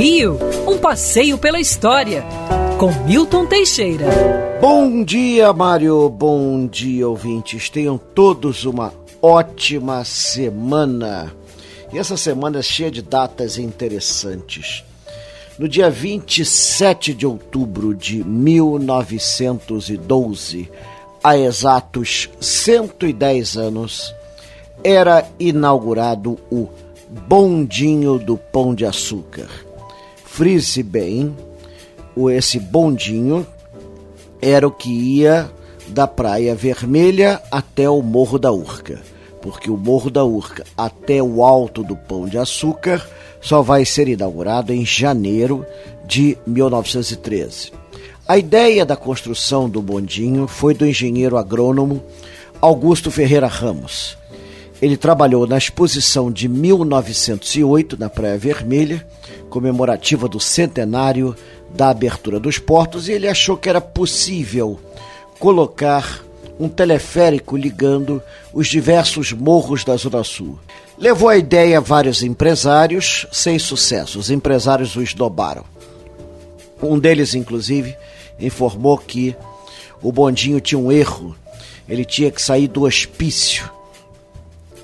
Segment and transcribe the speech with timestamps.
[0.00, 2.24] Rio, um passeio pela história,
[2.78, 4.06] com Milton Teixeira.
[4.58, 6.08] Bom dia, Mário.
[6.08, 7.68] Bom dia, ouvintes.
[7.68, 11.30] Tenham todos uma ótima semana.
[11.92, 14.82] E essa semana é cheia de datas interessantes.
[15.58, 20.70] No dia 27 de outubro de 1912,
[21.22, 24.14] há exatos 110 anos,
[24.82, 26.70] era inaugurado o
[27.28, 29.68] Bondinho do Pão de Açúcar.
[30.32, 31.36] Frise bem,
[32.30, 33.44] esse bondinho
[34.40, 35.50] era o que ia
[35.88, 39.02] da Praia Vermelha até o Morro da Urca,
[39.42, 43.06] porque o Morro da Urca até o Alto do Pão de Açúcar
[43.40, 45.66] só vai ser inaugurado em janeiro
[46.06, 47.72] de 1913.
[48.26, 52.02] A ideia da construção do bondinho foi do engenheiro agrônomo
[52.62, 54.16] Augusto Ferreira Ramos.
[54.80, 59.06] Ele trabalhou na exposição de 1908 na Praia Vermelha,
[59.50, 61.36] comemorativa do centenário
[61.74, 64.78] da abertura dos portos, e ele achou que era possível
[65.38, 66.22] colocar
[66.58, 70.58] um teleférico ligando os diversos morros da Zona Sul.
[70.98, 74.18] Levou a ideia a vários empresários, sem sucesso.
[74.18, 75.64] Os empresários o esnobaram.
[76.82, 77.96] Um deles, inclusive,
[78.38, 79.34] informou que
[80.02, 81.34] o bondinho tinha um erro.
[81.88, 83.70] Ele tinha que sair do hospício.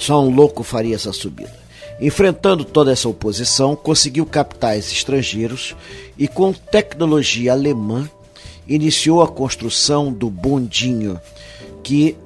[0.00, 1.60] Só um louco faria essa subida.
[2.00, 5.76] Enfrentando toda essa oposição, conseguiu capitais estrangeiros
[6.18, 8.08] e, com tecnologia alemã,
[8.66, 11.20] iniciou a construção do bondinho,
[11.82, 12.16] que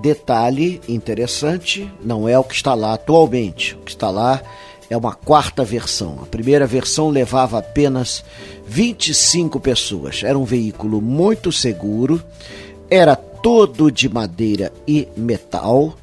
[0.00, 3.74] Detalhe interessante, não é o que está lá atualmente.
[3.74, 4.40] O que está lá
[4.88, 6.20] é uma quarta versão.
[6.22, 8.24] A primeira versão levava apenas
[8.66, 10.22] 25 pessoas.
[10.22, 12.22] Era um veículo muito seguro,
[12.88, 15.94] era todo de madeira e metal,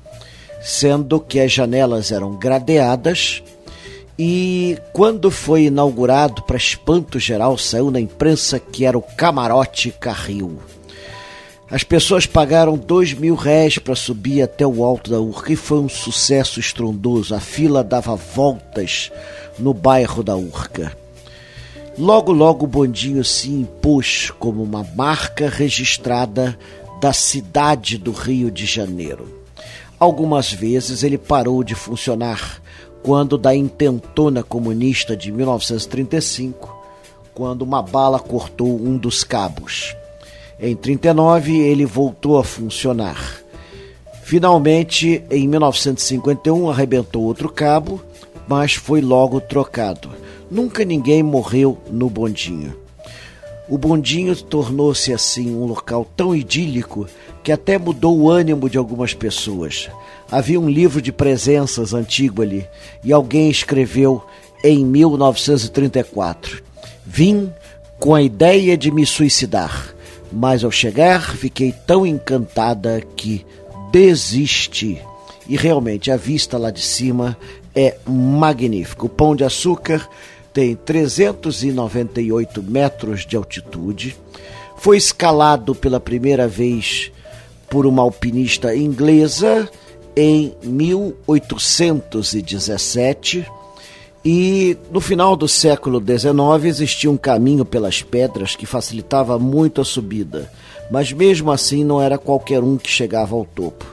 [0.66, 3.44] sendo que as janelas eram gradeadas.
[4.18, 10.58] E quando foi inaugurado, para espanto geral, saiu na imprensa que era o Camarote Carril.
[11.70, 15.80] As pessoas pagaram dois mil réis para subir até o alto da Urca e foi
[15.80, 17.36] um sucesso estrondoso.
[17.36, 19.12] A fila dava voltas
[19.60, 20.98] no bairro da Urca.
[21.98, 26.58] Logo, logo o bondinho se impôs como uma marca registrada
[27.00, 29.45] da cidade do Rio de Janeiro.
[30.00, 32.62] Algumas vezes ele parou de funcionar
[33.02, 36.76] quando da intentona comunista de 1935,
[37.34, 39.96] quando uma bala cortou um dos cabos.
[40.60, 43.42] Em 39, ele voltou a funcionar.
[44.24, 48.02] Finalmente, em 1951, arrebentou outro cabo,
[48.48, 50.10] mas foi logo trocado.
[50.50, 52.76] Nunca ninguém morreu no bondinho.
[53.70, 57.08] O bondinho tornou-se assim um local tão idílico
[57.46, 59.90] que até mudou o ânimo de algumas pessoas.
[60.30, 62.68] Havia um livro de presenças antigo ali
[63.04, 64.22] e alguém escreveu
[64.64, 66.62] em 1934:
[67.06, 67.54] Vim
[68.00, 69.96] com a ideia de me suicidar
[70.32, 73.46] mas ao chegar fiquei tão encantada que
[73.90, 75.02] desisti.
[75.48, 77.38] E realmente a vista lá de cima
[77.74, 79.06] é magnífica.
[79.06, 80.06] O Pão de Açúcar
[80.52, 84.18] tem 398 metros de altitude.
[84.78, 87.12] Foi escalado pela primeira vez
[87.70, 89.70] por uma alpinista inglesa
[90.16, 93.46] em 1817
[94.24, 99.86] e no final do século XIX existia um caminho pelas pedras que facilitava muito a
[99.86, 100.52] subida,
[100.90, 103.86] mas mesmo assim não era qualquer um que chegava ao topo.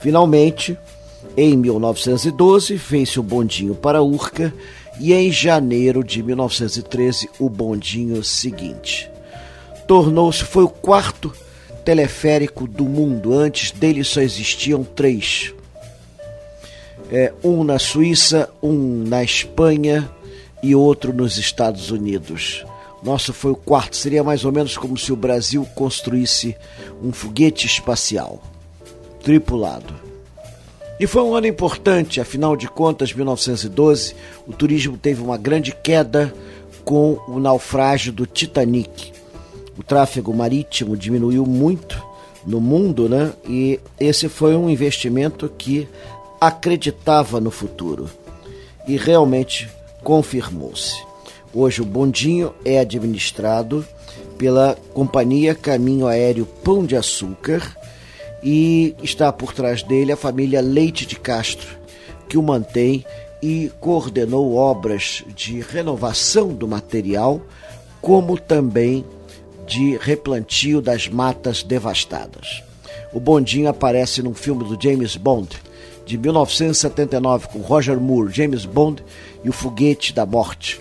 [0.00, 0.78] Finalmente,
[1.36, 4.54] em 1912, fez-se o bondinho para Urca
[4.98, 9.10] e em janeiro de 1913 o bondinho seguinte.
[9.86, 11.32] Tornou-se, foi o quarto
[11.84, 15.52] teleférico do mundo, antes dele só existiam três
[17.12, 20.10] é, um na Suíça, um na Espanha
[20.62, 22.64] e outro nos Estados Unidos.
[23.02, 26.56] Nosso foi o quarto, seria mais ou menos como se o Brasil construísse
[27.02, 28.42] um foguete espacial
[29.22, 29.94] tripulado.
[30.98, 34.14] E foi um ano importante, afinal de contas, 1912,
[34.46, 36.32] o turismo teve uma grande queda
[36.84, 39.12] com o naufrágio do Titanic.
[39.78, 42.02] O tráfego marítimo diminuiu muito
[42.46, 43.32] no mundo, né?
[43.46, 45.88] E esse foi um investimento que
[46.40, 48.10] acreditava no futuro
[48.86, 49.70] e realmente
[50.02, 51.02] confirmou-se.
[51.54, 53.86] Hoje o bondinho é administrado
[54.36, 57.76] pela companhia Caminho Aéreo Pão de Açúcar
[58.42, 61.78] e está por trás dele a família Leite de Castro,
[62.28, 63.04] que o mantém
[63.40, 67.40] e coordenou obras de renovação do material,
[68.00, 69.04] como também
[69.72, 72.62] de replantio das matas devastadas.
[73.10, 75.48] O bondinho aparece num filme do James Bond,
[76.04, 79.02] de 1979 com Roger Moore, James Bond
[79.42, 80.78] e o Foguete da Morte.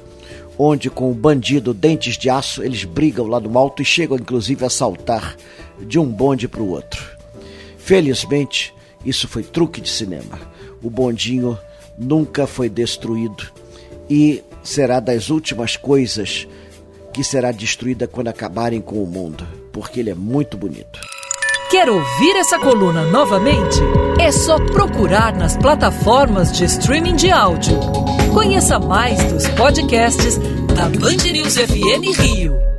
[0.60, 4.66] onde com o bandido Dentes de Aço eles brigam lá no alto e chegam inclusive
[4.66, 5.38] a saltar
[5.80, 7.02] de um bonde para o outro.
[7.78, 8.74] Felizmente,
[9.06, 10.38] isso foi truque de cinema.
[10.84, 11.58] O bondinho
[11.98, 13.50] nunca foi destruído
[14.10, 16.46] e será das últimas coisas
[17.12, 21.00] que será destruída quando acabarem com o mundo, porque ele é muito bonito.
[21.69, 23.80] Quer ouvir essa coluna novamente?
[24.19, 27.80] É só procurar nas plataformas de streaming de áudio.
[28.34, 30.38] Conheça mais dos podcasts
[30.75, 32.70] da Band News FM Rio.